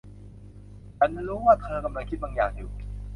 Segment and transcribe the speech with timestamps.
[0.97, 2.69] ฉันรู้ว่าเธอกำลังคิดบางอย่างอยู่